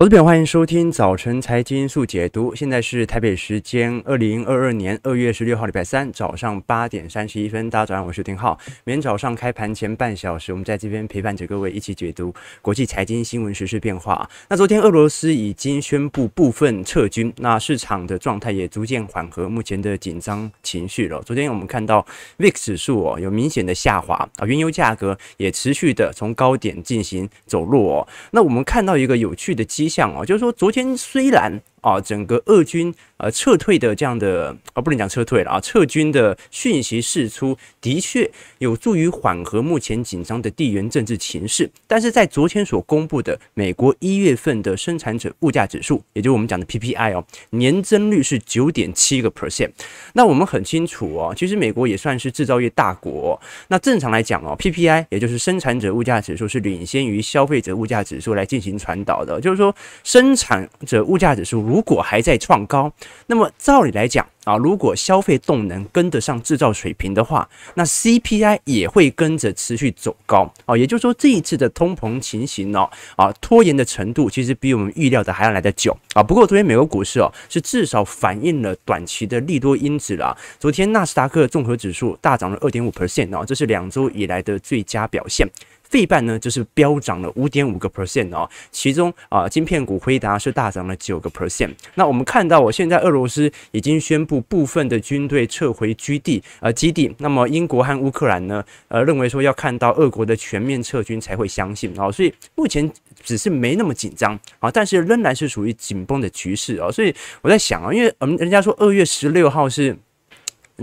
[0.00, 2.54] 投资朋友，欢迎收听早晨财经速解读。
[2.54, 7.68] 现在是台北时间二零二二年二月十六号，礼拜三早上八点三十一分。
[7.68, 8.56] 大家早上好，我是丁浩。
[8.84, 12.32] 每天早上开盘前半小时，我们在这边陪伴着各位一起解读
[12.62, 14.30] 国际财经新闻、时事变化。
[14.48, 21.20] 那昨天俄罗斯已经宣布部分撤军，那市场的状态也逐渐缓和，目前的紧张情绪了。
[21.24, 22.06] 昨天我们看到
[22.38, 28.08] VIX 指数哦有明显的下滑啊，原油价格也持续的从高点进行走弱哦。
[28.30, 38.28] 那我们看到一个有趣的机哦，就是说，昨天虽然啊，整个俄军呃撤退的这样的啊，不能讲撤退了啊，撤军的讯息释出，的确
[38.58, 41.70] 有助于缓和目前紧张的地缘政治情势。
[41.86, 49.70] 但是在昨天所公布的美国一月份的生产者物价指数，也就是我们讲的 PPI 哦，年增率是九点七个 percent。
[50.14, 53.40] 那我们很清楚哦，其实美国也算是制造业大国。
[53.68, 61.67] 那正常来讲哦，PPI 也就是生产者物价指数是领先于消费者物价指数来进行传导的，就是说生产者物价指数。
[61.68, 62.90] 如果还在创高，
[63.26, 70.74] 那么照理来讲啊，如果消费动能跟得上制造水平的话，那 CPI 也会跟着持续走高啊。
[70.74, 76.22] 也就是说，这一次的通膨情形呢，啊，拖延的程度其实比我们预料的还要来得久啊。
[76.22, 80.34] 不过昨天美国股市哦，是至少反映了短期的利多因子啦。
[80.58, 85.46] 昨天纳斯达克综合指数大涨了二点五 percent 啊，这是两周以来的最佳表现。
[85.88, 91.70] 费半呢，就是飙涨了五点五个 percent 哦，其中啊，晶片股辉达是大涨了九个 percent。
[91.94, 97.14] 那我们看到，我现在俄罗斯已经宣布部分的军队撤回基地，呃，基地。
[97.18, 102.12] 那么英国和乌克兰呢，呃，认为说要看到俄国的全面撤军才会相信哦。
[102.12, 102.90] 所以目前
[103.22, 106.92] 只是没那么紧张啊，但是仍然是属于紧绷的局势哦。
[106.92, 109.96] 所以我在想啊，因为嗯，人家说二月十六号是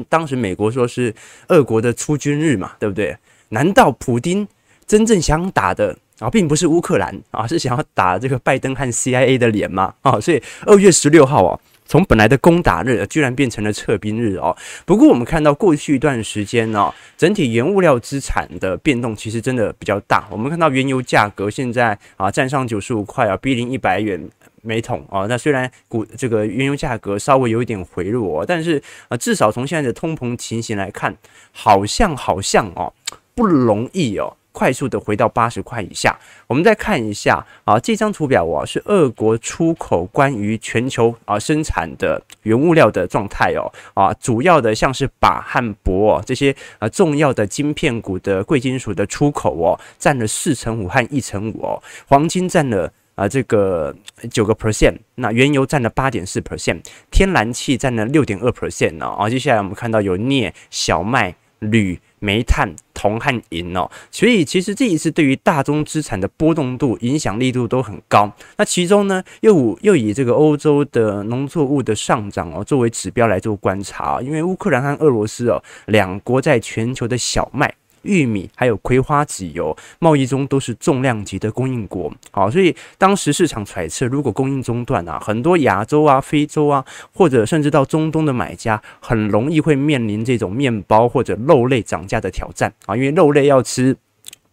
[0.09, 1.13] 当时美国说是
[1.49, 3.15] 俄国的出军日嘛，对不对？
[3.49, 4.47] 难道普丁？
[4.87, 9.93] 真正想打的啊，并不是乌克兰啊，是想要打这个拜登和 CIA 的脸嘛？
[10.01, 14.55] 啊，所以二月十六号啊，从本来的攻打日，居然变成了撤兵日哦。
[14.85, 20.25] 不过我们看到过去一段时间呢，整体原物料资产的变动其实真的比较大。
[20.29, 24.29] 我们看到原油价格现在啊，站上九十五块啊，逼近一百元
[24.61, 25.25] 每桶啊。
[25.27, 31.13] 那虽然股这个原油价格稍微有一点回落，但是啊，至少从现在的通膨情形来看，
[31.51, 32.93] 好像好像哦，
[33.33, 34.37] 不容易哦。
[34.55, 36.17] 快速的回到八十块以下，
[36.47, 43.67] 我们再看一下啊，这张图表啊是俄国出口关于全球啊生产的原物料的状态哦。
[43.93, 53.93] 啊，主要的像是鈀和铂这些啊重要的晶片股的贵金属的出口哦，占了四成五和一成五哦，黄金占了啊这个
[54.31, 61.99] 九个 percent，那原油占了八点四 percent，天然气占了六点二 percent 呢啊，接下来我们看到有镍、小麦、铝。
[62.25, 68.31] 煤炭、铜和银哦，所以其实这一次对于大宗资产的波动度、影响力度都很高。
[68.57, 77.71] 那其中呢，又又以这个欧洲的农作物的上涨哦作为指标来做观察，因为乌克兰和俄罗斯哦两国在全球的小麦。
[78.05, 93.95] 玉米还有葵花籽油贸易中都是重量级的供应国，好，所以当时市场揣测，如果供应中断啊，很多亚洲啊、非洲啊，或者甚至到中东的买家，很容易会面临这种面包或者肉类涨价的挑战啊，因为肉类要吃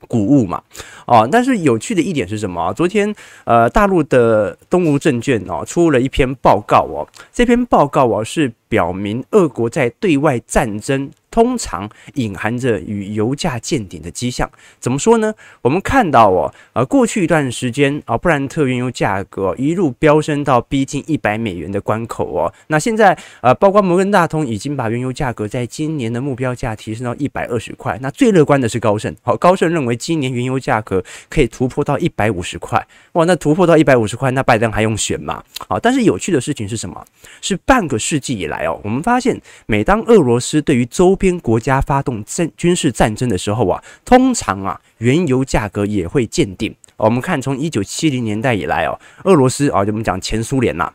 [0.08, 0.60] 谷物嘛，
[1.06, 2.72] 哦，但是有趣的一点是什么啊？
[2.72, 3.14] 昨天
[3.44, 11.10] 呃，大陆的东吴证券哦出了一篇报告哦，这篇报告啊是表明俄国在对外战争。
[11.32, 15.32] 通常隐含着与油价见顶的迹象，怎么说呢？
[15.62, 22.52] 我们看到哦，呃，过去一段时间啊，布兰特原油价格一路飙升到逼近一百美元的关口哦。
[22.66, 27.98] 那现在呃，包括摩根大通已经把原油价格在今年的目标价提升到一百二十块。
[28.02, 32.86] 那最乐观的是高盛，好，高盛认为今年原油价格可以突破到一百五十块。
[33.12, 35.42] 哇，那突破到一百五十块，那拜登还用选吗？
[35.66, 37.02] 好，但是有趣的事情是什么？
[37.40, 46.74] 是半个世纪以来哦，我们发现每当俄罗斯对于周边国家发动战军事战争的时候啊，通常啊，原油价格也会见顶。
[46.96, 50.92] 我们看从一九七零年代以来哦，俄罗斯啊，就我们讲前苏联呐，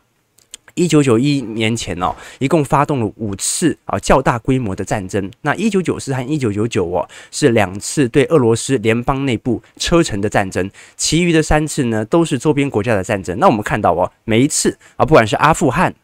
[0.74, 5.30] 一九九一年前哦，一共发动了五次啊较大规模的战争。
[5.42, 13.38] 那一九九四和一九九九哦，是两次对俄罗斯联邦内部车臣的战争，其余的三次呢都是周边国家的战争。
[13.38, 15.94] 那我们看到哦，每一次啊，不管是阿富汗。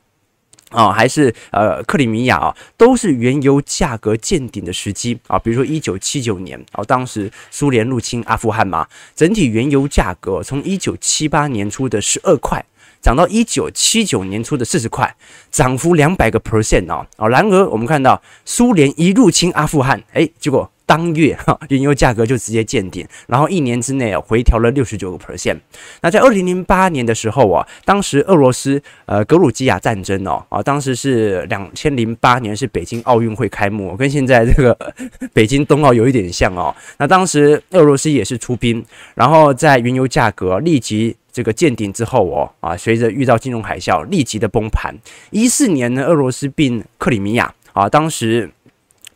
[0.74, 5.38] 啊、还是呃克里米亚啊，都是原油价格见顶的时机啊。
[5.38, 12.64] 比如说一九七九年啊，当时苏联入侵阿富汗嘛，整体原油价格从一九七八年初的十二块
[13.00, 15.14] 涨到一九七九年初的四十块，
[15.50, 17.28] 涨幅两百个 percent 哦。
[17.28, 25.58] 然而我们看到苏联一入侵阿富汗，哎，结果当月哈，原油价格就直接见顶，然后一年之内啊回调了六十九个 percent。
[26.02, 34.76] 那在二零零八年的时候啊，当时俄罗斯呃格鲁吉亚战争哦啊，当时是两千零八年是北京奥运会开幕，跟现在这个
[35.32, 36.74] 北京冬奥有一点像哦。
[36.98, 38.84] 那当时俄罗斯也是出兵，
[39.14, 44.94] 然后在原油价格立即这个见顶之后哦啊，随着遇到金融海啸，立即的崩盘。
[45.30, 48.50] 一四年呢，俄罗斯并克里米亚啊，当时。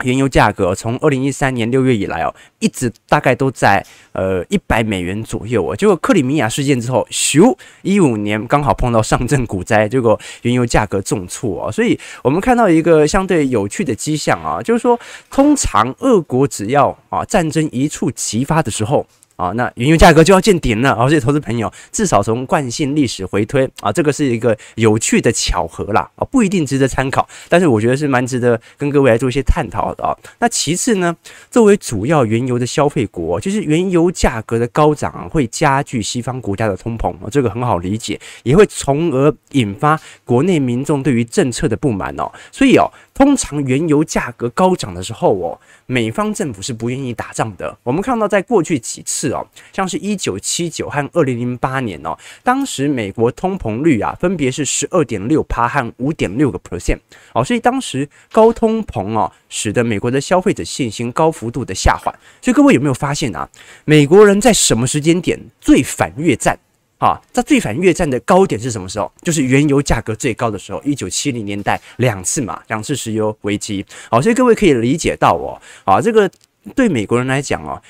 [0.04, 5.74] 原油价格从二零一三年六月以来哦，一直大概都在呃一百美元左右啊。
[5.74, 11.70] 结果克里米亚事件之后，咻，一五年刚好碰到上证股灾，结果原油价格重挫啊。
[11.70, 14.98] 所以我们看到一个相对有趣的迹象啊，就是说，
[15.30, 19.06] 通常俄国只要啊战争一触即发的时候。
[19.38, 30.10] 啊，那原油价格就要见顶了，而且投资朋友至少从惯性历史回推啊，这个是一个有趣的巧合啦，啊，不一定值得参考，但是我觉得是蛮值得跟各位来做一些探讨的啊。
[30.40, 31.16] 那其次呢，
[31.52, 42.90] 作为主要原油的消费国，就是原油价格的高涨会加剧西方国家的通膨啊，这个很好理解，也会从而引发国内民众对于政策的不满哦，所以哦。
[43.18, 47.76] 通常原油价格高涨的时候哦，美方政府是不愿意打仗的。
[47.82, 57.00] 我们看到在过去几次哦，像是一九七九和二零零八年哦，当时美国通膨率啊分别是十二点六趴和五点六个 percent
[57.32, 62.14] 哦，所以当时高通膨哦，使得美国的消费者信心高幅度的下滑。
[62.40, 63.48] 所以各位有没有发现啊？
[63.84, 66.56] 美国人在什么时间点最反越战？
[66.98, 69.10] 啊，在最反越战的高点是什么时候？
[69.22, 73.86] 就是原油价格最高的时候，一九七零年代两次嘛，两次石油危机。
[74.10, 75.54] 好，所以各位可以理解到哦，
[75.84, 76.28] 啊，这个
[76.74, 77.80] 对美国人来讲哦，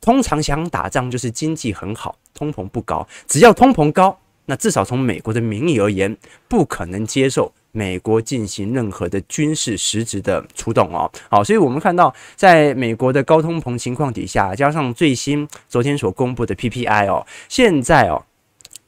[0.00, 3.04] 通常想打仗就是经济很好，通膨不高。
[3.26, 4.16] 只要通膨高，
[4.46, 6.16] 那至少从美国的民意而言，
[6.46, 11.10] 不可能接受美国进行任何的军事实质的出动哦。
[11.28, 18.24] 好，所以我们看到，在美国的高通膨情况底下，加上最新昨天所公布的 PPI 哦，现在哦。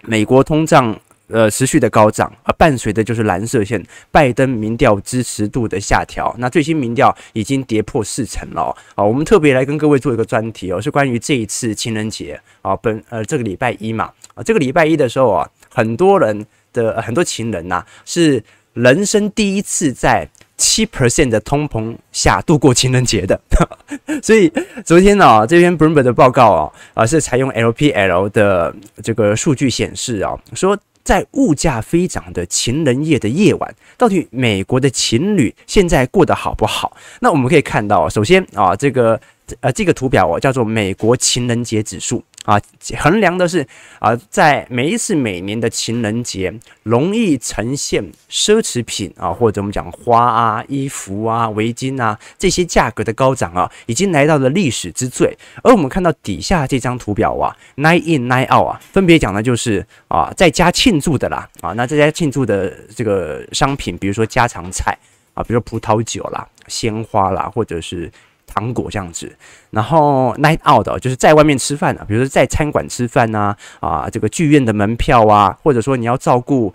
[0.07, 0.99] 美国通胀
[1.29, 6.35] 呃持续的高涨，而伴随的就是蓝色线，拜登民调支持度的下调。
[6.39, 8.77] 那最新民调已经跌破四成了。
[8.95, 18.43] 好，我们特别来跟各位做一个专题哦，是关于这一次情人节啊，本呃这个礼拜一嘛啊，这个礼拜一的时候啊，很多人的很多情人呐、是
[18.75, 20.29] 人生第一次在。
[20.57, 23.41] 七 percent 的通膨下度过情人节的，
[24.23, 24.53] 所以
[24.85, 36.97] 昨天呢、这篇 Bloomberg 的报告啊，啊是采用 LPL 的这个数据显示啊，说在物价飞涨的情人夜的夜晚，到底美国的情侣现在过得好不好？
[37.21, 39.21] 那我们可以看到，首先啊，这个
[39.61, 42.23] 呃这个图表哦、叫做美国情人节指数。
[42.45, 42.61] 啊，
[42.99, 43.67] 衡量的是
[43.99, 46.53] 啊，在每一次每年的情人节，
[46.83, 55.35] 容易呈现奢侈品啊，或者我们讲花啊、衣服啊、围巾啊这些价格的高涨啊，已经来到了历史之最。
[55.63, 64.95] 而我们看到底下这张图表啊，night in night out 啊，分别讲的就是啊，在家庆祝的啦啊，那在家庆祝的这个商品，比如说家常菜
[65.33, 68.13] 啊，比如说葡萄酒啦、鲜花啦，或者是。
[68.55, 69.35] 糖果这样子，
[69.71, 76.73] 然后 night out 就是在外面吃饭啊，比如说在餐馆吃饭呐，啊，这个剧院的门票啊，或者说你要照顾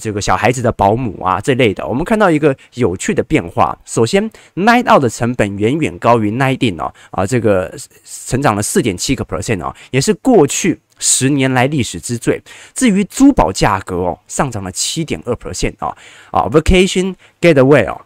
[0.00, 3.78] 这个小孩子的保姆啊这类的，我们看到一个有趣的变化。
[3.84, 7.72] 首先，night out 的成本远远高于 night in 哦，啊，这个
[8.04, 12.42] 成长了四点七个 percent 哦，也是过去十年来历史之最。
[12.74, 15.96] 至于珠宝价格哦，上涨了七点二 percent 啊，
[16.32, 18.00] 啊，vacation getaway 哦。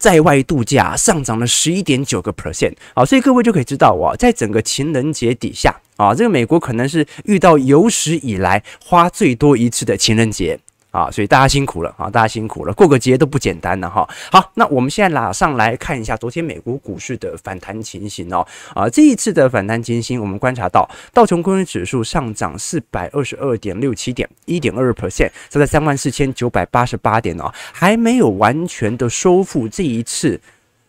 [0.00, 10.58] 在外度假上涨了十一点九个 percent，好，所以各位就可以知道哇，在整个情人节底下啊，这个美国可能是遇到有史以来花最多一次的情人节。
[10.90, 12.10] 啊，所以大家辛苦了啊！
[12.10, 14.08] 大家辛苦了，过个节都不简单了哈。
[14.32, 18.44] 好，那我们现在马上来看一下昨天美国股市的反弹情形哦。
[18.74, 30.40] 啊，这一次的反弹情形，我们观察到道琼工业指数上涨四百二十二点六七点，一点二二 percent，收在三万四千九百八十八点哦，还没有完全的收复这一次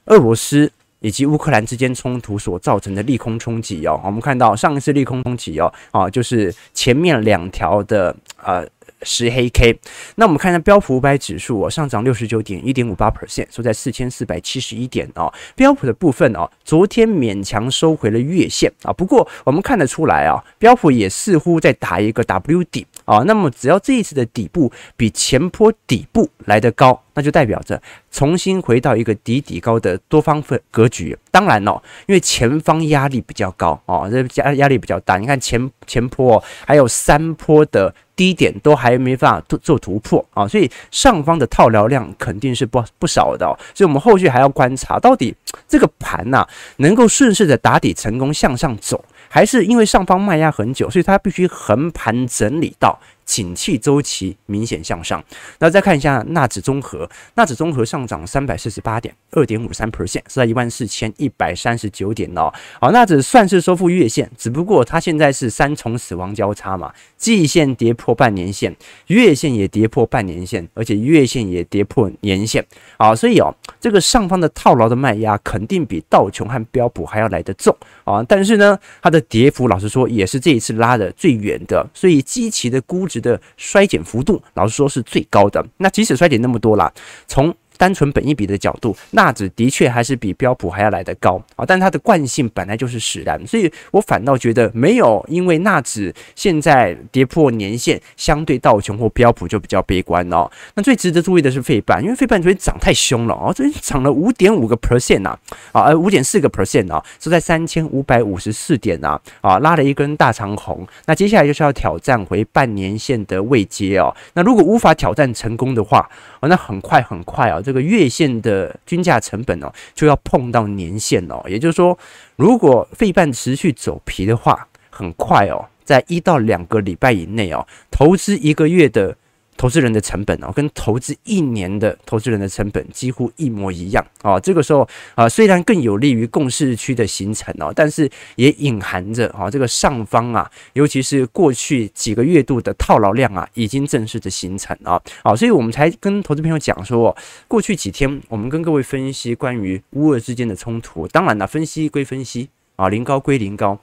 [0.05, 4.01] 俄罗斯以及乌克兰之间冲突所造成的利空冲击哦。
[4.03, 8.67] 我们看到上一次利空冲击哦，啊，就是前面两条的呃。
[9.03, 9.79] 十黑 K，
[10.15, 15.31] 那我们看一下标普五百指数哦，上涨六十九点一点五八 percent，收在四千四百七十一点哦。
[15.55, 27.81] 标普的部分哦，昨天勉强收回了月线啊，不过我们看得出来啊，标普也似乎在打一个 W 底啊，那么只要这一次的底部比前坡底部来得高，那就代表着
[28.11, 31.17] 重新回到一个底底高的多方分格局。
[31.31, 35.17] 当然哦，因为前方压力比较高哦，这压压力比较大。
[35.17, 43.47] 你看前前坡、哦还有三坡的低点都还没法做突破啊，所以上方的套牢量肯定是不不少的。
[43.73, 45.33] 所以我们后续还要观察到底
[45.67, 46.47] 这个盘呐
[46.77, 49.03] 能够顺势的打底成功向上走。
[49.27, 55.23] 还是因为上方卖压很久，所以它必须横盘整理到景气周期明显向上。
[55.59, 62.51] 那再看一下纳指综合，纳指综合上涨三百四十八点，二点五三 percent，是在一万四千一百三十九点哦。
[62.79, 68.75] 好，纳指算是收复月线，只不过它现在是三重死亡交叉嘛，季线跌破半年线，
[69.07, 72.65] 月线也跌破半年线，而且月线也跌破年线。
[72.97, 78.23] 好，所以哦，这个上方的套牢的卖压肯定比道琼和标普还要来得重啊。
[78.23, 85.63] 但是呢，它的跌幅老实说也是这一次拉的最远的，所以基期的估值的衰减幅度，老实说是最高的。
[85.77, 86.91] 那即使衰减那么多啦，
[87.27, 100.47] 从单纯本一比的角度，纳指的确还是比标普还要来得高啊，但它的惯性本来就是使然，所以我反倒觉得没有因为纳指现在跌破年线，相对道琼或标普就比较悲观哦。
[100.75, 105.35] 那最值得注意的是费半，因为费半昨天涨太凶了哦，昨天涨了五点五个 percent 呐，
[105.71, 110.87] 啊，呃五点四个 percent 啊，是在三千五百五十四点呐，啊，拉了一根大长红。
[111.07, 114.15] 那接下来就是要挑战回半年线的位阶哦。
[114.35, 116.07] 那如果无法挑战成功的话，
[116.41, 121.41] 哦，那很快很快啊，这个月线的均价成本哦，就要碰到年线哦。
[121.47, 121.97] 也就是说，
[122.35, 129.15] 如果费半持续走皮的话，很快哦，在一到两个礼拜以内哦，投资一个月的。
[129.61, 134.39] 投资人的成本哦，跟投资一年的投资人的成本几乎一模一样哦。
[134.39, 144.99] 这个时候啊，虽然更有利于共识区的形成哦，但是也隐含着啊，这个上方啊，尤其是过去几个月度的套牢量啊，已经正式的形成啊。
[145.23, 147.15] 好，所以我们才跟投资朋友讲说，
[147.47, 153.77] 过去几天我们跟各位分析关于乌俄之间的冲突，当然了，分析归分析啊，临高归临高。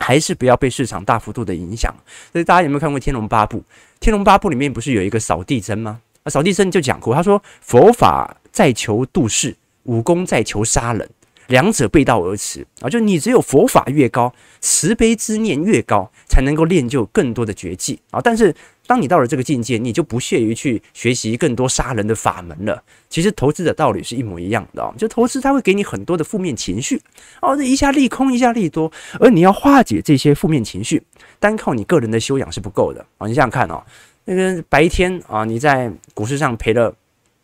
[0.00, 1.94] 还是不要被市场大幅度的影响。
[2.32, 3.58] 所以大家有没有看过《天龙八部》？
[4.00, 6.00] 《天龙八部》里面不是有一个扫地僧吗？
[6.24, 11.08] 啊，扫地僧就讲过，他说：“佛法在求度世，武功在求杀人，
[11.50, 12.88] 两者背道而驰啊！
[12.88, 18.18] 就你只有佛法越高，慈悲之念越高，才能够练就更多的绝技啊！
[18.24, 18.54] 但是。”
[18.90, 22.82] 当你到了这个境界，你就不屑于去学习更多杀人的法门了。
[23.08, 27.00] 其实投资的道理是一模一样的哦，就投资它会给你很多的负面情绪
[27.40, 28.90] 哦，这一下利空，一下利多，
[29.20, 31.00] 而你要化解这些负面情绪，
[31.38, 33.28] 单靠你个人的修养是不够的啊！
[33.28, 33.80] 你想想看哦，
[34.24, 36.92] 那个白天啊，你在股市上赔了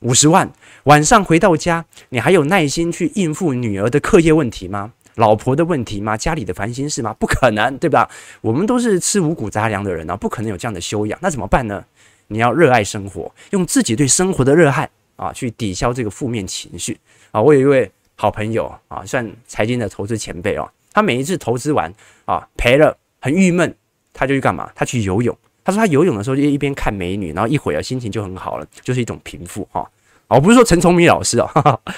[0.00, 0.50] 五十万，
[0.84, 4.92] 晚上回到家，你还有耐心去应付女儿的课业问题吗？
[5.14, 6.14] 老婆的问题吗？
[6.16, 7.14] 家里的烦心事吗？
[7.14, 8.08] 不可能，对吧？
[8.42, 11.18] 我们都是吃五谷杂粮的人啊，不可能有这样的修养。
[11.22, 11.82] 那怎么办呢？
[12.28, 16.98] 你要热爱生活，用自己对生活的热爱啊，去抵消这个负面情绪
[17.30, 17.40] 啊。
[17.40, 21.90] 我有一位好朋友啊，算财经的投资前辈哦，他每一次投资完
[22.26, 23.74] 啊，赔了很郁闷，
[24.12, 24.70] 他就去干嘛？
[24.74, 25.34] 他去游泳。
[25.66, 29.84] 他说他游泳的时候就一边看美女，然后一会儿心情就很好了，就是一种平复哈。
[30.28, 31.44] 哦，不是说陈崇明老师哦，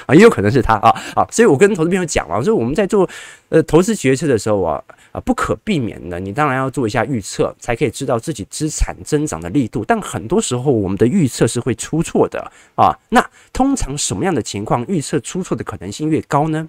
[0.06, 3.06] 啊， 也有可能是他啊啊，所以我跟投资朋友讲了，所以我们在做
[3.50, 4.82] 呃投资决策的时候啊
[5.12, 9.84] 啊，不可避免的，你当然要做一下预测，才可以知道自己资产增长的力度。
[9.87, 12.98] 但很多时候我们的预测是会出错的啊。
[13.10, 16.66] 那通常什么样的情况预测出错的可能性越高呢？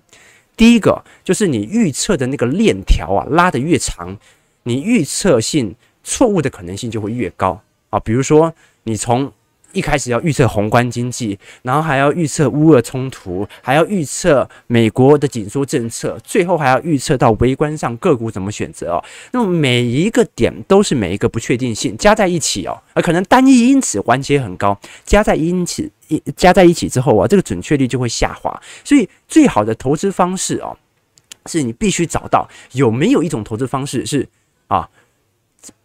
[0.58, 4.18] 第一个就是你预测的那个链条啊拉得越长，
[4.64, 5.76] 你预测性
[6.10, 7.62] 错误的可能性就会越高
[7.92, 8.00] 啊。
[8.00, 8.52] 比如说
[8.84, 9.32] 你从
[9.72, 19.06] 一开始要预测宏观经济，然后还要预测乌俄冲突，还要预测美国的紧缩政策，最后还要预测到微观上个股怎么选择哦。
[19.32, 24.76] 那么每一个点都是每一个不确定性加在一起哦，而可能单一因子环节很高，
[25.06, 28.60] 加在因此一加在一起之后啊，这个准确率就会下滑。
[28.84, 30.76] 所以最好的投资方式哦，
[31.46, 34.28] 是你必须找到有没有一种投资方式是
[34.66, 34.90] 啊，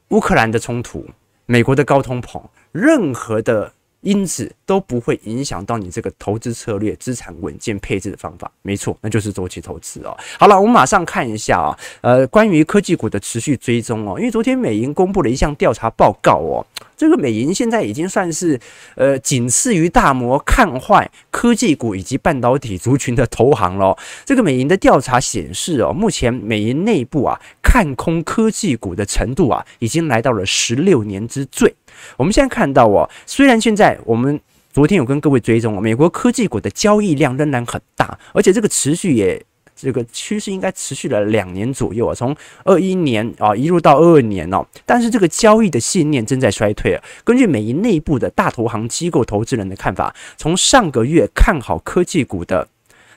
[0.08, 1.06] 乌克兰的冲突，
[1.46, 2.42] 美国的高通膨。
[2.72, 3.72] 任何的
[4.04, 8.50] 因此都不会影响到你这个投资策略、资产稳健配置的方法。
[8.62, 10.16] 没错，那就是周期投资哦。
[10.38, 14.18] 好了，我们马上看一下啊，呃，关于科技股的持续追踪哦。
[14.18, 16.64] 因为昨天美银公布了一项调查报告哦，
[16.96, 18.60] 这个美银现在已经算是
[18.94, 23.96] 呃仅次于大摩看坏科技股以及半导体族群的投行了。
[24.24, 31.74] 这个美银的调查显示哦，目前美银内部啊看空科技股的程度啊，已经来到了十六年之最。
[32.16, 34.40] 我们现在看到哦，虽然现在我们
[34.72, 39.40] 昨天有跟各位追踪，美国科技股的交易量仍然很大，而且这个持续也
[39.76, 42.34] 这个趋势应该持续了两年左右啊，从
[42.64, 47.02] 二一年啊一路到二二年哦，但是这个交易的信念正在衰退啊。
[47.24, 52.68] 根据美银内部的大投行机构投资人的看法，从上个月看好科技股的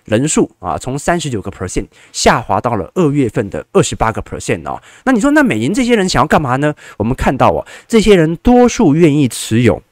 [0.08, 4.82] 人数啊，从三十九个 percent 下滑到了二月份的二十八个 percent 哦。
[5.04, 6.74] 那你说，那美银这些人想要干嘛呢？
[6.96, 9.84] 我们看到哦，这些人多数愿意持有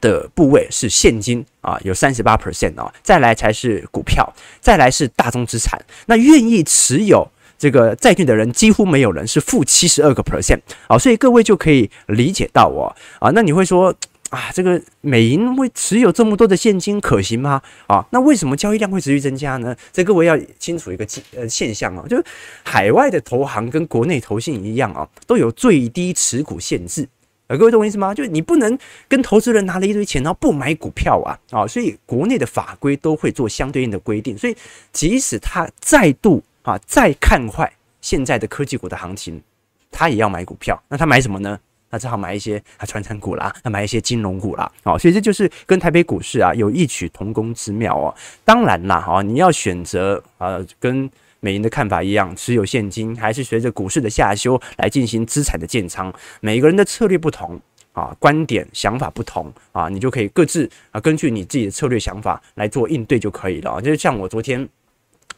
[0.00, 5.76] 的部位是现金啊，有三十八 percent 哦，再来才是股票，再来是大宗资产。
[6.06, 7.28] 那愿意持有
[7.58, 10.96] 这个债券的人几乎没有人，是负七十二个 percent 啊。
[10.96, 13.92] 所以各位就可以理解到哦啊，那你会说。
[14.30, 17.60] 啊，这个美银会持有这么多的现金可行吗？
[17.88, 19.76] 啊，那为什么交易量会持续增加呢？
[19.92, 21.04] 这各位要清楚一个
[21.36, 22.24] 呃现象啊，就是
[22.64, 27.08] 海外的投行跟国内投信一样啊，都有最低持股限制。
[27.48, 28.14] 呃，各位懂我意思吗？
[28.14, 34.38] 就是你不能跟投资人拿了一堆钱然后不买股票啊啊，所以国内的法规都会做相对应的规定。
[34.38, 34.56] 所以
[34.92, 39.42] 即使他再度啊再看坏现在的科技股的行情，
[39.90, 40.80] 他也要买股票。
[40.88, 41.58] 那他买什么呢？
[41.90, 48.14] 那只好买一些啊，传产股啦，那买一些金融股啦，哦，所以这就是跟台北股市啊有异曲同工之妙哦。
[48.44, 57.60] 当然啦，哈，你要选择啊，跟美银的看法一样，持有现金，还是随着股市的下修来进行资产的建仓，每个人的策略不同
[57.92, 63.80] 啊，观点想法不同啊，你就可以各自啊，根据你自己的策略想法来做应对就可以了。
[63.80, 64.68] 就像我昨天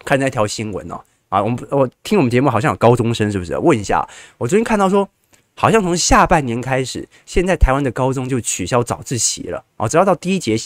[0.05, 3.57] 看那条新闻哦，啊，我们我听我们节目好像有高中生是不是？
[3.57, 4.07] 问一下，
[4.37, 5.09] 我昨天看到说。
[5.55, 10.57] 好像从下半年开始，现在台湾的高中就取消早自习了哦，只要到第一节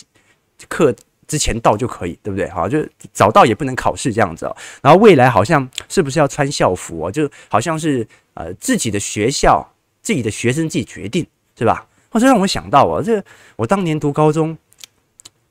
[0.69, 0.95] 课
[1.27, 2.49] 之前到就可以，对不对？
[2.51, 2.79] 好，就
[3.13, 4.57] 早到也不能考试这样子哦。
[4.81, 7.11] 然后未来好像是不是要穿校服哦？
[7.11, 9.69] 就好像是呃自己的学校、
[10.03, 11.27] 自己的学生自己决定，
[11.59, 11.87] 是吧？
[12.09, 13.23] 或者让我想到哦，这
[13.57, 14.57] 我当年读高中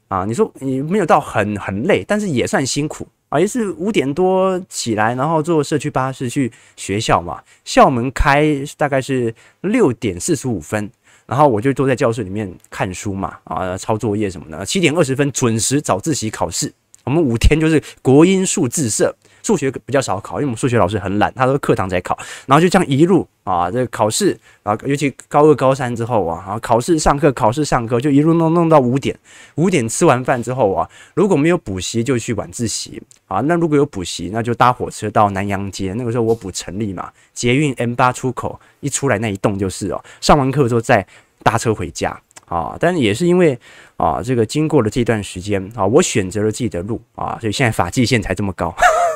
[0.08, 3.08] 啊，你说你没有到很很累，但是也算辛苦。
[3.30, 7.42] 啊也是五点多起来，然后坐社区巴士去学校嘛。
[7.64, 10.90] 校门开大概是六点四十五分，
[11.26, 14.66] 然后我就坐在教室里面看书嘛，啊，抄作业什么的。
[14.66, 16.74] 七点二十分准时早自习考试。
[17.04, 19.16] 我们五天就是国音数字社。
[19.46, 29.16] 数学比较少考，因为我们数学老师很懒，他都课堂在考，然后就这样一路啊，这个考试啊，尤其高二、高三之后啊，啊，考试上课，考试上课，就一路弄弄到五点，
[29.54, 41.06] 五点吃完饭之后啊，如果没有补习，就去晚自习啊，那如果有补习，那就搭火车到南阳街，那个时候我补成立嘛，捷运 M 八出口一出来那一栋就是哦，上完课之后再
[41.44, 42.20] 搭车回家。
[42.46, 43.58] 啊，但是也是因为
[43.98, 48.74] 啊，这个经过了这段时间啊，我选择了自己的路啊，所以现在发际线才这么高，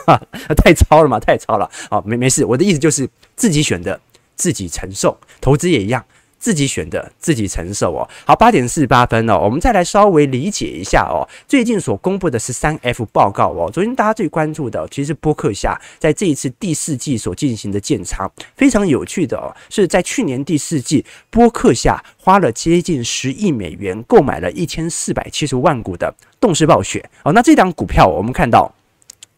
[0.08, 0.22] 哈，
[0.58, 1.70] 太糙了嘛，太糙了。
[1.90, 4.00] 啊，没没事，我的意思就是自己选的，
[4.36, 6.04] 自己承受，投资也一样。
[6.40, 8.08] 自己选的，自己承受哦。
[8.26, 11.28] 好，八点四十八分哦，我们再来稍微理解一下哦。
[11.48, 27.34] 最近所公布的十三 F 报告哦，昨天大家最关注的其实是波克夏在这一次第四季所进行的建仓，非常有趣的哦，是在去年第四季，波克夏花了接近十亿美元购买了一千四百七十万股的动视暴雪哦。
[27.34, 28.74] 那这档股票我们看到。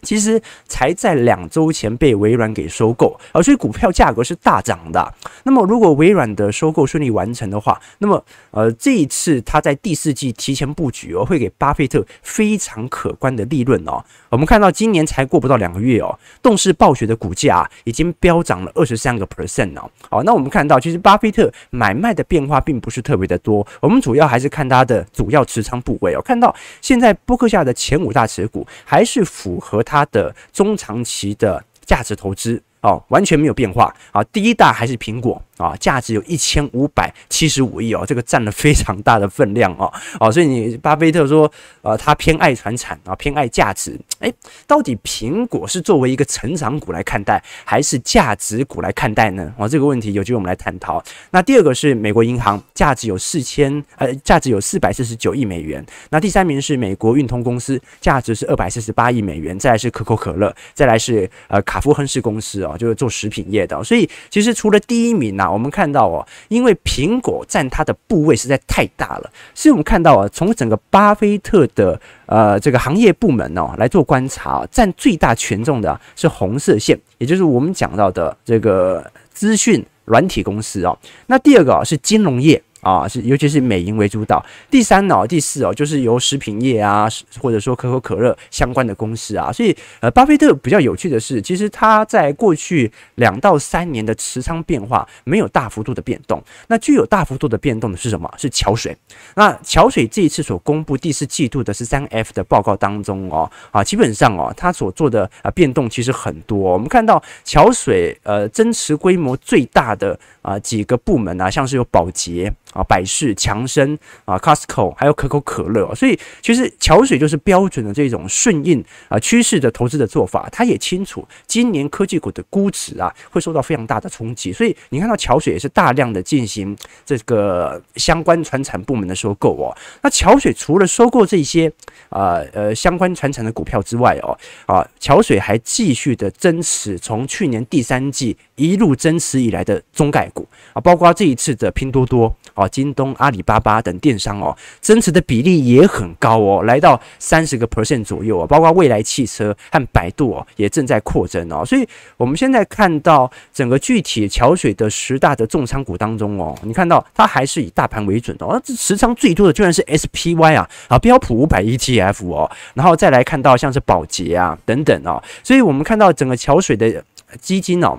[0.02, 5.14] 其实才在两周前被微软给收购，而所以股票价格是大涨的。
[5.44, 14.04] 那么如果微软的收购顺利完成的话，那么呃这一次他在第四季提前布局哦，会给巴菲特非常可观的利润哦。
[14.30, 19.90] 我们看到今年才过不到两个月哦，动视暴雪的股价已经飙涨了二十三个 percent 哦。
[20.10, 26.22] 好，那我们看到其实巴菲特买卖的变化并不是特别的多，我们主要还是看他的主要持仓部位哦。
[26.22, 29.84] 看到现在波克夏的前五大持股还是符合。
[29.92, 32.64] 它的中长期的价值投资。
[32.82, 34.24] 哦，完全没有变化啊。
[34.26, 35.42] 第一大还是苹果。
[35.58, 41.52] 啊，价值有一千五百七十五亿哦，这个占了非常大的分量哦，哦，所以你巴菲特说，
[41.84, 44.34] 呃，他偏爱传产啊，偏爱价值，诶，
[44.66, 49.54] 到底苹果是作为一个成长股来看待，还是价值股来看待呢？
[49.56, 51.00] 哦，这个问题有机会我们来探讨。
[51.30, 55.86] 那第二个是美国银行，价值有四千，呃，价值有四百四十九亿美元。
[56.10, 59.60] 那第三名是美国运通公司，价值是二百四十八亿美元。
[59.60, 63.82] 再来是可口可乐，再来是呃卡夫亨氏公司哦，就是做食品业的。
[63.84, 65.52] 所以其实除了第一名呐、啊。
[65.52, 80.98] 我们看到哦，因为苹果占它的部位实在太大了，所以我们看到啊，从整个巴菲特的呃这个行业部门哦来做观察，占最大权重的是红色线，也就是我们讲到的这个资讯软体公司哦。
[81.28, 84.44] 那第二个啊是金融业啊，是尤其是美银为主导。
[84.70, 87.08] 第三呢，第四哦，就是由食品业啊，
[87.40, 89.52] 或者说可口可乐相关的公司啊。
[89.52, 96.44] 所以呃，巴菲特比较有趣的是，其实他在过去两到三年的持仓变化没有大幅度的变动。
[96.68, 98.32] 那具有大幅度的变动的是什么？
[98.38, 98.96] 是桥水。
[99.36, 106.58] 那桥水这一次所公布第四季度的十三 F 的报告当中哦，啊，基本上哦，他所做的啊变动其实很多。
[106.58, 112.54] 我们看到桥水呃增持规模最大的啊几个部门啊，像是有宝洁。
[112.74, 120.48] 啊，百事、强生啊，Costco，还有可口可乐，所以其实桥水就是标准的这种顺应啊趋势的投资的做法。
[120.54, 126.74] 他也清楚今年科技股的估值啊会受到非常大的冲击，所以你看到桥水也是大量的进行
[127.06, 129.76] 这个相关传产部门的收购哦。
[130.02, 131.70] 那桥水除了收购这些
[132.08, 134.32] 啊呃相关传产的股票之外哦
[134.66, 142.34] 啊，桥水还继续的增持从去年第三季一路增持以来的中概股啊，包括这一次的拼多多。
[142.54, 148.46] 哦，京东、阿里巴巴等电商哦，增持的比例也很高哦，来到三十个 percent 左右哦。
[148.46, 151.66] 包括蔚来汽车和百度哦，也正在扩增哦。
[151.66, 158.62] 所以，我们现在看到整个具体桥水的十大的重仓股当中哦，你看到它还是以大盘为准的哦。
[158.62, 165.24] 这持仓最多的居然是 SPY 啊啊，标普五百 ETF 哦，然后再来看到像是宝洁啊等等哦。
[165.42, 167.02] 所以我们看到整个桥水的
[167.40, 167.98] 基金哦。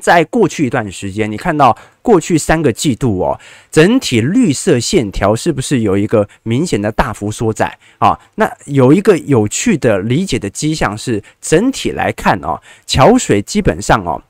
[0.00, 3.38] 在过去一段时间，你看到过去三个季度哦，
[3.70, 8.18] 整体绿色线条是不是有一个明显的大幅缩窄啊？
[8.34, 14.20] 那有一个有趣的理解的迹象是，整体来看哦，桥水基本上哦，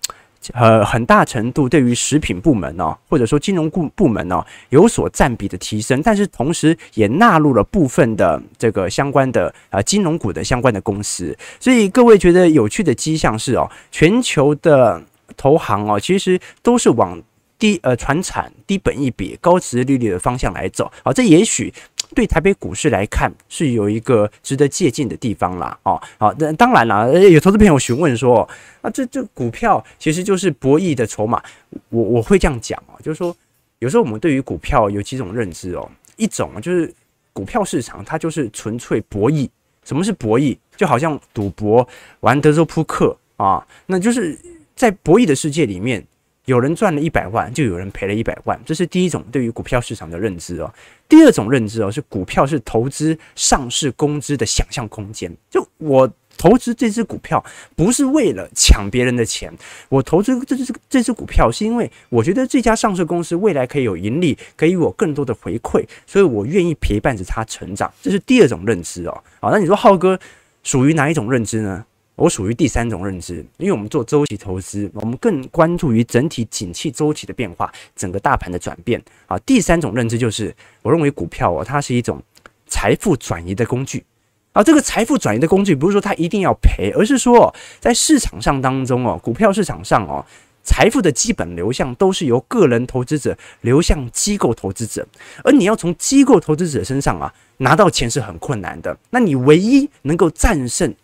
[0.52, 11.36] 呃，很大程度对于食品部门哦，或者说金融部部门哦，有所占比的提升，但是同时也纳入了部分的这个相关的呃金融股的相关的公司。
[11.58, 15.02] 所以各位觉得有趣的迹象是哦，全球的。
[15.36, 17.20] 投行哦，其实都是往
[17.58, 21.12] 低呃传产低本益比、高殖利率的方向来走啊。
[21.12, 21.72] 这也许
[22.14, 25.76] 对台北股市来看是有一个值得借鉴的地方啦。
[25.84, 28.48] 哦，好，那当然啦，有投资朋友询问说，
[28.82, 31.42] 啊，这这股票其实就是博弈的筹码。
[31.90, 33.34] 我我会这样讲哦，就是说，
[33.78, 36.92] 有时候我们对于股票有几种认知哦，一种就是
[37.32, 39.48] 股票市场它就是纯粹博弈。
[39.84, 40.56] 什么是博弈？
[40.76, 41.86] 就好像赌博
[42.20, 44.36] 玩德州扑克啊，那就是。
[44.74, 46.04] 在博弈的世界里面，
[46.46, 50.72] 有人赚了一百万，就有人赔了一百万，这是第一种对于股票市场的认知哦。
[51.08, 55.34] 第二种认知哦，是股票是投资上市公司的想象空间。
[55.48, 57.42] 就我投资这只股票，
[57.76, 59.50] 不是为了抢别人的钱，
[59.88, 67.90] 我投资这只这只股票，是因为我觉得这家上市公司未来可以有盈利，给予我更多的回馈，所以我愿意陪伴着它成长。
[68.02, 69.22] 这是第二种认知哦。
[69.40, 70.18] 好，那你说浩哥
[70.64, 71.86] 属于哪一种认知呢？
[72.16, 79.36] 我属于第三种认知，因为我们做周期投资，我们更关注于整体景气周期的变化，整个大盘的转变啊。
[79.40, 82.22] 第三种认知就是，我认为股票哦，它是一种
[82.66, 84.04] 财富转移的工具
[84.52, 84.62] 啊。
[84.62, 90.24] 这个财富转移的工具不是说它一定要赔，而是说在市场上当中哦，股票市场上哦，
[90.62, 95.04] 财富的基本流向都是由个人投资者流向机构投资者，
[95.42, 98.96] 而你要从机构投资者身上啊拿到钱是很困难的。
[99.10, 100.94] 那你唯一能够战胜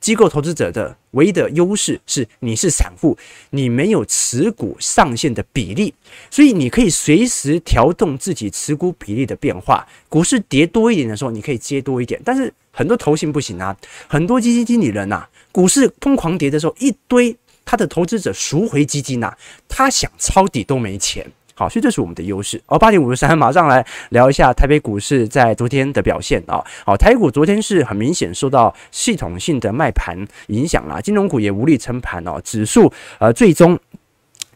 [0.00, 3.16] 机构投资者的唯一的优势是你是散户，
[3.50, 5.92] 你没有持股上限的比例，
[6.30, 9.86] 所以你可以随时调动自己持股比例的变化。
[10.08, 13.76] 股市跌多一点的时候，你可以接多一点，但是很多投信不行啊，
[14.08, 21.30] 很多基金经理人呐、啊，股市疯狂跌的时候，一堆他的投资者赎回基金呐、啊，他想抄底都没钱。
[21.60, 22.58] 好，所以这是我们的优势。
[22.64, 26.64] 哦，八点五十三，马上来聊一下台北股市在昨天的表现啊。
[26.86, 33.78] 好，台股昨天是很明显受到系统性的卖盘影响啦，金融股也无力撑盘哦，指数呃最终。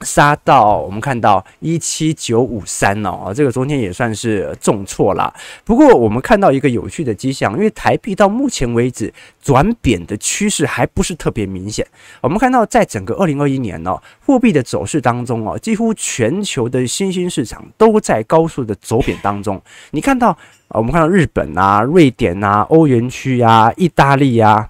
[0.01, 5.33] 杀到我们看到一七九五三哦，这个昨天也算是重挫啦。
[5.65, 11.87] 不过我们看到一个有趣的迹象，因为台币到目前为止转贬的趋势还不是特别明显。
[12.21, 19.61] 我们看到在整个二零二一年哦，货币的走势当中哦，几乎全球的新兴市场都在高速的走贬当中。
[19.93, 20.31] 你看到
[20.69, 24.69] 啊我们看到日本啊、瑞典啊、欧元区啊、意大利啊，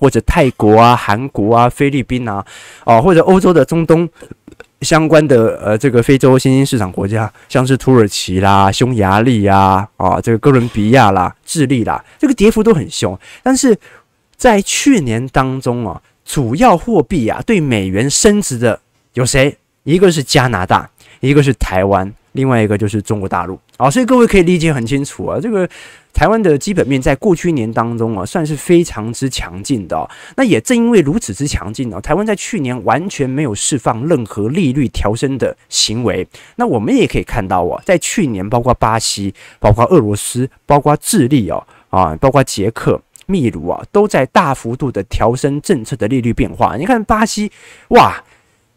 [0.00, 2.44] 或者泰国啊、韩国啊、菲律宾啊，
[2.84, 4.08] 哦，或者欧洲的中东。
[4.82, 13.18] 相关的呃，这个非洲新兴市场国家，像是土耳其啦、匈牙利呀、啊，这个哥伦比亚啦、智利啦，这个跌幅都很凶。
[13.42, 13.76] 但是
[14.36, 18.78] 在去年当中啊，主要货币啊对美元升值的
[19.14, 19.56] 有谁？
[19.84, 23.58] 一个是加拿大，一个是台湾，另外一个就是中国大陆。
[23.78, 25.68] 啊，所以各位可以理解很清楚啊，这个。
[26.16, 30.08] 台湾的基本面在过去一年当中啊，算是非常之强劲的。
[30.34, 36.26] 那也正因为如此之强劲呢，台湾在去年完全没有释放任何利率调升的行为。
[36.54, 46.78] 那我们也可以看到啊，在去年，包括巴西、包括俄罗斯、包括智利哦啊，包括捷克、秘鲁啊，都在大幅度的调升政策的利率变化。
[46.78, 47.52] 你看巴西，
[47.88, 48.24] 哇，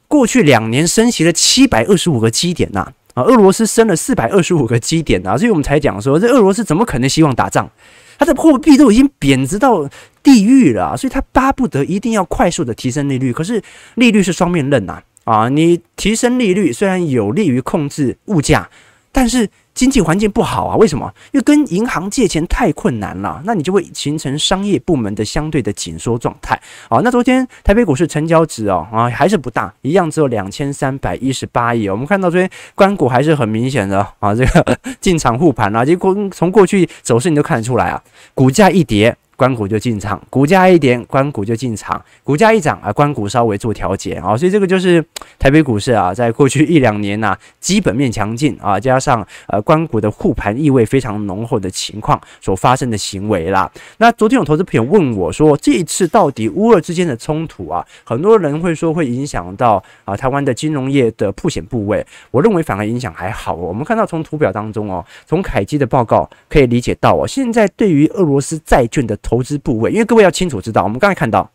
[0.10, 2.92] 过去两年升息了七百二十五个基点呐。
[3.24, 7.70] 俄罗斯升了四百二十五个基点啊，所以我们才讲说，这俄罗斯怎么可能希望打仗？
[8.18, 9.90] 它的货币都已经贬值到
[10.22, 13.32] 地狱了，所以它巴不得一定要快速的提升利率。
[13.32, 13.62] 可是
[13.96, 18.70] 利率是双面刃呐，啊，你提升利率虽然有利于控制物价，
[19.12, 19.50] 但是。
[19.80, 20.76] 经济环境不好啊？
[20.76, 21.10] 为什么？
[21.32, 26.54] 因为跟银行借钱太困难了，那你就会形成商业部门的相对的紧缩状态。
[26.90, 31.88] 啊，那昨天台北股市成交值哦啊还是不大，一样只有两千三百一十八亿。
[31.88, 39.16] 我们看到昨天关股还是很明显的啊，这个 进场护盘啊，结果从过去走势你都看得出来啊，股价一跌。
[39.40, 45.02] 官股就进场，股价一点，官股就进场；股价一涨啊，官股稍微做调节啊，所以这个就是
[45.40, 53.72] 台北股市啊，在过去一两年呐、基本面强劲啊，加上呃官股的护盘意味非常浓厚的情况所发生的行为啦。
[54.00, 63.54] 那昨天有投资朋友问我说，这一次到底乌俄之间的冲突啊，很多人会说会影响到啊台湾的金融业的曝险部位，我认为反而影响还好。
[63.54, 71.52] 我们看到从图表当中哦，从凯基的报告可以理解到哦，现在对于俄罗斯债券的投资部位，因为各位要清楚知道，我们刚才看到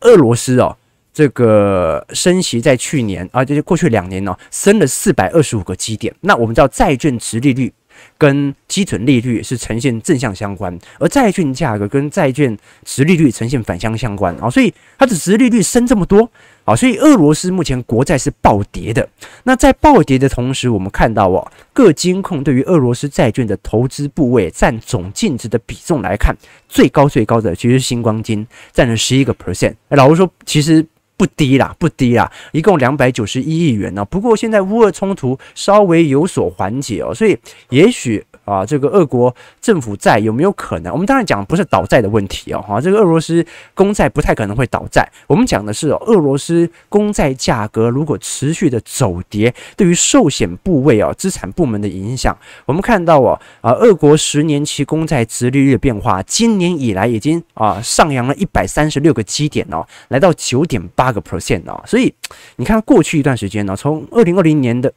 [0.00, 0.76] 俄罗斯哦，
[1.10, 6.14] 这个升息在去年啊，就是过去两年呢，升了四百二十五个基点。
[6.20, 7.72] 那我们知道债券殖利率
[8.18, 16.30] 跟基准利率是呈现正向相关，而债券价格跟债券殖利率呈现反向相关啊，所以它的殖利率升这么多。
[16.64, 19.08] 好，所以俄罗斯目前国债是暴跌的。
[19.44, 26.34] 那在暴跌的同时，我们看到哦，各金控对于俄罗斯债券的投资部位占总净值的比重来看，
[26.68, 29.74] 最高最高的其实是新光金，占了十一个 percent。
[29.90, 30.84] 老实说，其实
[31.16, 34.04] 不低啦，不低啦，一共两百九十一亿元呢。
[34.04, 37.38] 不过现在乌俄冲突稍微有所缓解哦，所以
[37.70, 38.24] 也许。
[38.46, 40.92] 啊，这个俄国政府债有没有可能？
[40.92, 45.06] 我们当然讲不是倒债的问题哦，哈，这个俄罗斯公债不太可能会倒债。
[45.26, 52.34] 我们讲的是，俄罗斯公债价格如果持续的走跌，对于寿险部位哦，资产部门的影响。
[52.64, 61.82] 我们看到哦，啊，俄国十年期公债殖利率的变化，今年以来已经啊上扬了一百三十六个基点哦，来到九点八个 percent 哦。
[61.84, 62.14] 所以
[62.54, 64.92] 你看过去一段时间呢，从二零二零年的。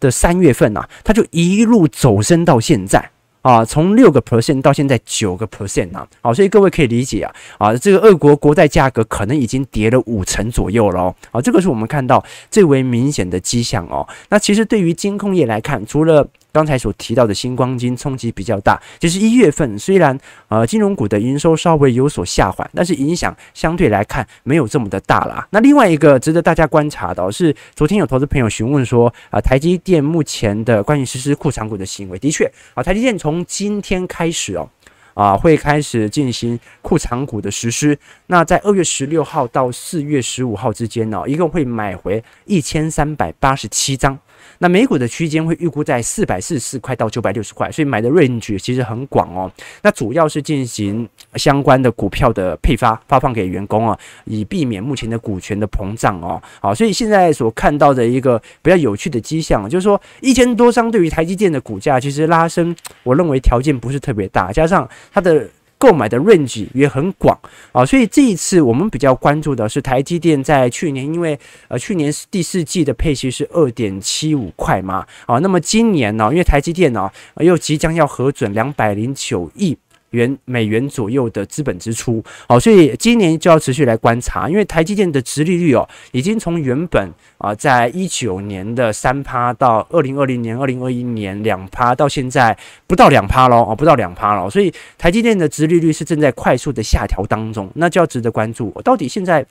[0.00, 3.10] 的三月份啊，它就一路走升到现在
[3.42, 14.08] 啊，从六个 percent 到现在九个 percent 啊，好，所以各位可以理解啊，啊，这个俄国国债价格可能已经跌了五成左右了哦，啊，这个是我们看到最为明显的迹象哦。
[14.30, 25.44] 那其实对于金控业来看，除了刚才所提到的新光金冲击比较大，其实一月份虽然呃金融股的营收稍微有所下滑，但是影响相对来看没有这么的大啦。
[25.50, 34.70] 那另外一个值得大家观察的是，昨天有投资朋友询问说啊，台积电目前的关于实施库藏股的行为，的确啊，台积电从今天开始哦
[35.14, 37.98] 啊会开始进行库藏股的实施。
[38.28, 44.16] 那在二月十六号到四月十五号之间呢，一共会买回一千三百八十七张。
[44.64, 49.52] 那每股的区间会预估在四百四十四块到九百六十块，所以买的 range 其实很广哦。
[49.82, 56.42] 那主要是进行相关的股票的配发发放给员工啊，以避免目前的股权的膨胀哦。
[56.62, 65.46] 好，所以现在所看到的一个比较有趣的迹象，就是说一千多张对于台积电的股价其实拉升，我认为条件不是特别大，加上它的。
[65.84, 67.38] 购买的 range 也很广
[67.70, 79.76] 啊，所以这一次我们比较关注的是台积电在去年，因为呃去年第四季的配息是二点七五块嘛啊，那么今年呢，因为台积电呢又即将要核准两百零九亿。
[80.14, 99.44] 元美元左右的资本支出，好，所以今年就要持续来观察，因为台积电的殖利率哦，已经从原本啊，在一九年的三趴到二零二零年、二零二一年两趴，到现在不到两趴喽，哦，不到两趴喽，所以台积电的殖利率是正在快速的下调当中，那就要值得关注，到底现在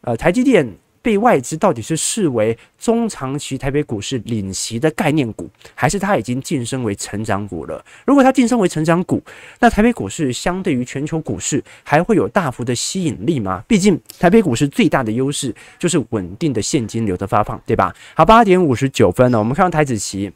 [0.00, 0.68] 呃台积电。
[1.02, 7.84] 被外资到底是视为中长期台北股市领席的概念股，还是它已经晋升为成长股了？
[8.06, 9.22] 如果它晋升为成长股，
[9.58, 13.62] 那台北股市相对于全球股市还会有大幅的吸引力吗？
[13.66, 17.94] 毕竟台北股市最大的优势就是稳定的现金流的发放，对吧？
[18.14, 20.32] 好，八点五十九分了，我们看到台子期。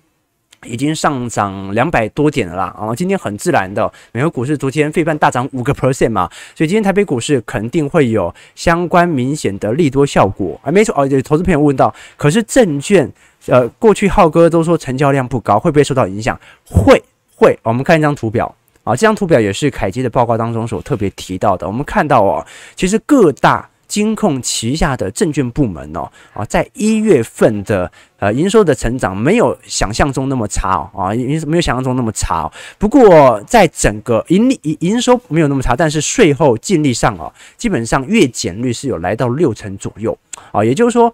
[0.66, 13.10] 已经上涨两百多点了啦，啊，今天很自然的，美国股市昨天费半大涨五个 percent 嘛，所以今天台北股市肯定会有相关明显的利多效果啊，没错哦，有投资朋友问到，可是证券，
[13.46, 16.38] 呃，过去浩哥都说成交量不高，会不会受到影响？
[16.64, 17.02] 会
[17.34, 21.66] 会，我们看一张图表，啊，这张图表也是凯基的报告当中所特别提到的。
[21.66, 32.52] 我们看到哦，其实各大金控旗下的证券部门哦，啊，在一月份的呃营收的成长没有想象中那么差哦，啊，营没有想象中那么差哦。
[32.78, 40.16] 不过在整个盈利营营收没有那么差，但是税后净利上哦，基本上月减率是有来到六成左右
[40.52, 41.12] 啊，也就是说，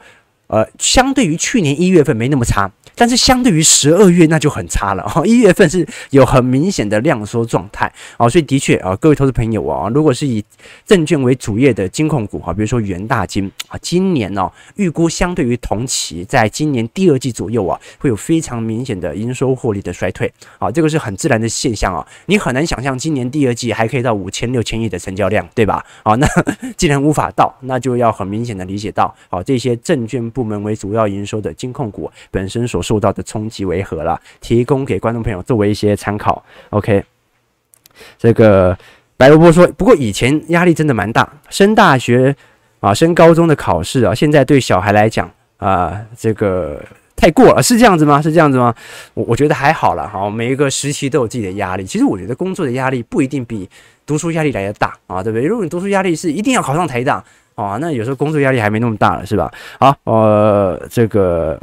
[0.53, 2.71] 呃，相对于去年一月份没那么差。
[2.95, 10.45] 但是相对于十二月那就很差了哦，一月份是有很明显的量缩状态哦，所以的确啊，各位投资朋友啊，如果是以
[10.85, 25.83] 证券为主业的金控股啊，比如说元大金啊，今年哦预估相对于同期，在今年第二季左右啊，会有非常明显的营收获利的衰退啊，这个是很自然的现象啊，你很难想象今年第二季还可以到五千六千亿的成交量，对吧？
[26.03, 26.29] 啊，那
[26.77, 34.21] 既然无法到，那就要很明显的理解到，啊，这些证券部部门为主要营收的金控股本身所受到的冲击为何了？
[34.41, 36.45] 提供给观众朋友作为一些参考。
[36.71, 37.05] OK，
[38.19, 38.77] 这个
[39.17, 42.35] 白萝卜说，不过以前压力真的蛮大，升大学
[42.81, 46.83] 啊，升高中的考试啊，现在对小孩来讲啊，这个
[47.15, 48.21] 太过了，是这样子吗？
[48.21, 48.75] 是这样子吗？
[49.15, 51.85] 我我觉得还好了哈，每一个时期都有自己的压力。
[51.85, 53.71] 其实我觉得工作的压力不一定比
[54.05, 55.47] 读书压力来得大啊，对不对？
[55.47, 57.23] 如果你读书压力是一定要考上台大
[57.55, 59.53] 哦，那有时候工作压力还没那么大了，是吧？
[59.79, 61.61] 好，呃，这个。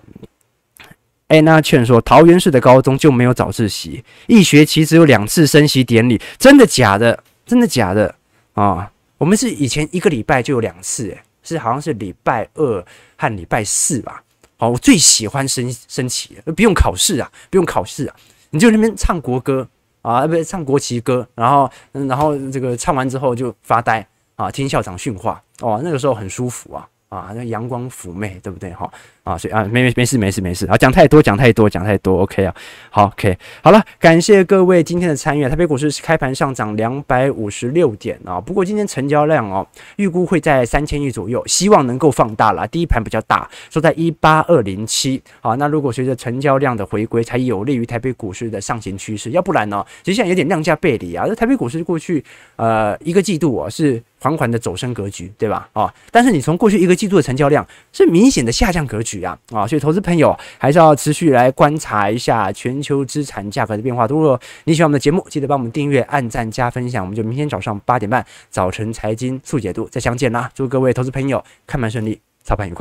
[1.27, 7.23] 安娜劝说，桃园市的高中就没有早自习，一学期只有两次升旗典礼，真的假的？
[7.45, 8.15] 真的假的？
[8.53, 12.83] 啊，我们是以前一个礼拜就有两次，诶，是好像是礼拜二
[13.15, 14.23] 和礼拜四吧？
[14.57, 18.15] 好，我最喜欢升升旗，不用考试啊，不用考试啊，
[18.49, 19.67] 你就那边唱国歌
[20.01, 24.03] 啊，不是唱国旗歌，然后，然后这个唱完之后就发呆
[24.39, 28.71] 啊，听校长训话，哦，那个时候很舒服啊，啊，那阳光妩媚，对不对？
[28.73, 28.89] 哈。
[29.29, 32.55] 啊，所以啊，没没没事没事没事，啊，讲太多讲太多讲太多，OK 啊，
[32.89, 35.47] 好，OK，好了，感谢各位今天的参与。
[35.47, 39.65] 台北股市开盘上涨两百五十六点啊，不过今天成交量哦，
[39.97, 42.67] 预估会在三千亿左右，希望能够放大了。
[42.67, 45.21] 第一盘比较大，说在一八二零七。
[45.41, 49.29] 好，那如果随着成交量的回归，才有利于台北股市的上行趋势。
[49.31, 51.27] 要不然呢，其实现在有点量价背离啊。
[51.27, 52.23] 这台北股市过去
[52.55, 55.69] 呃一个季度啊是缓缓的走升格局，对吧？
[55.73, 59.25] 啊，但是你从过去一个季度的成交量是明显的下降格局局。
[59.25, 64.07] 啊啊，所以投资朋友还是要持续来观察一下全球资产价格的变化。
[64.07, 67.03] 如果你喜欢我们的节目，记得帮我们订阅、按赞、加分享。
[67.03, 70.49] 我们就明天早上八点半早晨财经速解读再相见啦！
[70.53, 72.77] 祝各位投资朋友看盘顺利，操盘愉快。